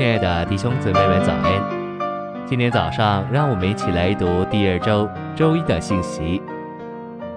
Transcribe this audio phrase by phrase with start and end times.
[0.00, 2.48] 亲爱的弟兄姊妹们，早安！
[2.48, 5.06] 今天早上，让我们一起来读第二周
[5.36, 6.40] 周一的信息。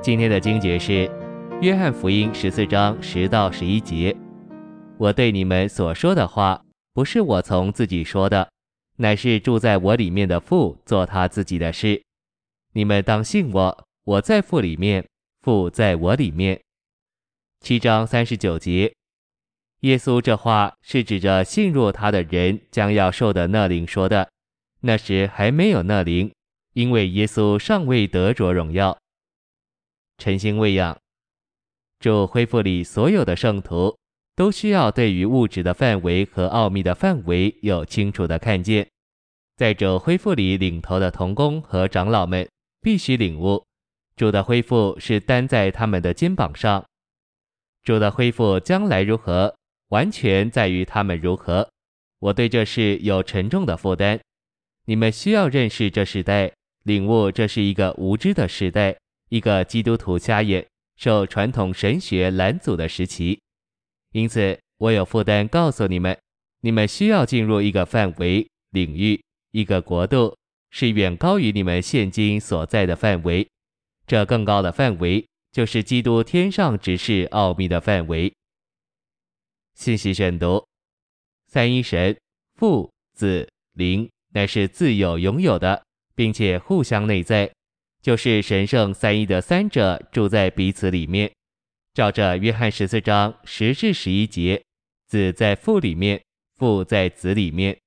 [0.01, 0.91] 今天的经节是
[1.59, 4.15] 《约翰福音》十四章十到十一节。
[4.97, 6.61] 我对你们所说的话，
[6.93, 8.49] 不是我从自己说的，
[8.95, 12.01] 乃是住在我里面的父做他自己的事。
[12.71, 15.05] 你们当信我，我在父里面，
[15.41, 16.61] 父在我里面。
[17.59, 18.93] 七章三十九节。
[19.83, 24.29] 耶稣这话是指着信入他的人将要受的那灵说的，
[24.79, 26.31] 那时还没有那灵，
[26.71, 28.97] 因为耶稣尚未得着荣耀。
[30.17, 30.97] 晨星喂养，
[31.99, 33.97] 主恢复里所有的圣徒
[34.37, 38.87] 都需要对于物质的范围和奥秘的范围有清楚的看见，
[39.57, 42.47] 在主恢复里领头的童工和长老们
[42.79, 43.61] 必须领悟，
[44.15, 46.85] 主的恢复是担在他们的肩膀上，
[47.83, 49.53] 主的恢复将来如何？
[49.89, 51.67] 完全在于他们如何。
[52.19, 54.19] 我对这事有沉重的负担。
[54.85, 56.51] 你们需要认识这时代，
[56.83, 58.97] 领悟这是一个无知的时代，
[59.29, 60.65] 一个基督徒瞎眼、
[60.97, 63.39] 受传统神学拦阻的时期。
[64.11, 66.17] 因此，我有负担告诉你们：
[66.61, 70.35] 你们需要进入一个范围、领域、一个国度，
[70.69, 73.47] 是远高于你们现今所在的范围。
[74.05, 78.33] 这更高的范围，就是基督天上执事奥秘的范围。
[79.73, 80.65] 信息选读：
[81.47, 82.15] 三一神
[82.55, 85.83] 父、子、灵乃是自有拥有的，
[86.15, 87.51] 并且互相内在，
[88.01, 91.31] 就是神圣三一的三者住在彼此里面。
[91.93, 94.63] 照着约翰十四章十至十一节，
[95.07, 96.21] 子在父里面，
[96.55, 97.77] 父在子里面，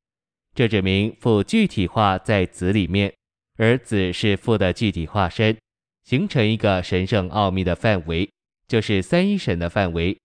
[0.55, 3.12] 这指明父具体化在子里面，
[3.57, 5.57] 而子是父的具体化身，
[6.05, 8.31] 形成一个神圣奥秘的范围，
[8.69, 10.17] 就是三一神的范围。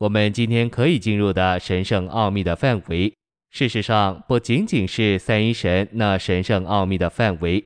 [0.00, 3.14] 我们今天可以进入的神圣奥秘的范围，
[3.50, 7.62] 事实上不仅仅是三一神那神圣奥秘的范围，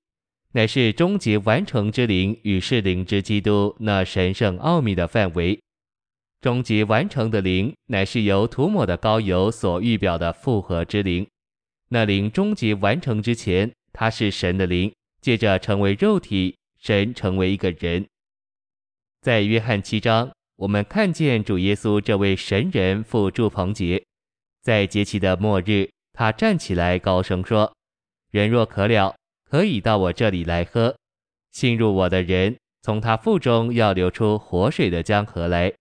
[0.50, 5.60] 乃是终极完成之灵与世灵之基督那神圣奥秘的范围。
[6.40, 11.24] 终极完成的灵，乃是由涂抹的膏油所预表的复合之灵。
[11.90, 18.04] 那灵终极完成之前，它是神的灵，借着成为肉体，神成为一个人。
[19.20, 20.32] 在约翰七章。
[20.56, 24.04] 我们看见主耶稣这位神人赴住棚节，
[24.62, 27.74] 在节期的末日，他站起来高声说
[28.30, 29.16] ：“人若渴了，
[29.50, 30.96] 可以到我这里来喝。
[31.50, 35.72] 信入我的人，从他腹中要流出活水的江河来。”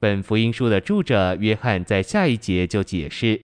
[0.00, 3.40] 本福音书的著者约翰在下一节就解释：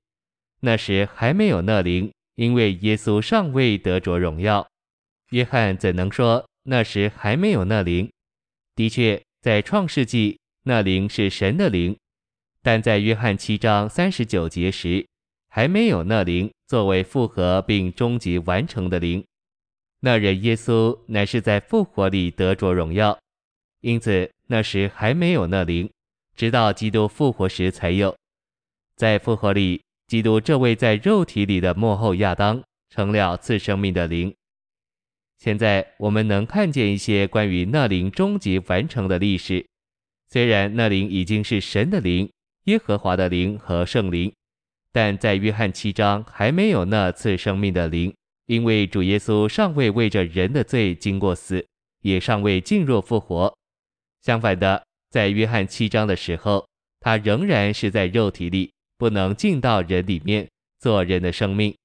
[0.61, 4.67] 那时还没有那灵，因为耶稣尚未得着荣耀。
[5.31, 8.11] 约翰怎能说那时还没有那灵？
[8.75, 9.23] 的确。
[9.43, 11.99] 在创世纪，那灵是神的灵，
[12.63, 15.05] 但在约翰七章三十九节时，
[15.49, 19.25] 还没有那灵作为复合并终极完成的灵。
[19.99, 23.19] 那人耶稣乃是在复活里得着荣耀，
[23.81, 25.91] 因此那时还没有那灵，
[26.37, 28.17] 直到基督复活时才有。
[28.95, 34.33] 在复活里，基督这位在肉体里的幕后亚当成了赐生命的灵。
[35.43, 39.67] 现在我们能看见一些关于那灵终极完成的历史。
[40.31, 42.31] 虽然那灵已经是神的灵、
[42.67, 44.33] 耶和华的灵和圣灵，
[44.93, 48.15] 但在约翰七章还没有那次生命的灵，
[48.47, 51.67] 因为主耶稣尚未为着人的罪经过死，
[52.03, 53.53] 也尚未进入复活。
[54.23, 56.65] 相反的，在约翰七章的时候，
[57.01, 60.49] 他仍然是在肉体里，不能进到人里面
[60.79, 61.77] 做人的生命，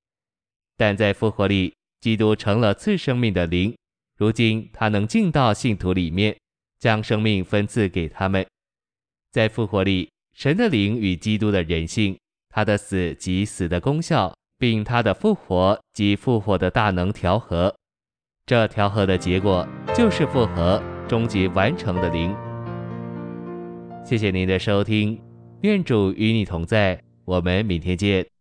[0.77, 1.73] 但在复活里。
[1.99, 3.75] 基督成了赐生命的灵，
[4.17, 6.35] 如今他能进到信徒里面，
[6.79, 8.45] 将生命分赐给他们。
[9.31, 12.17] 在复活里，神的灵与基督的人性，
[12.49, 17.75] 他的死及死的功效，并他的复活及复活的大能调和。
[18.45, 22.33] 这调和的结果就是复合，终极完成的灵。
[24.05, 25.21] 谢谢您的收听，
[25.63, 28.36] 愿主与你同在，我们明天见。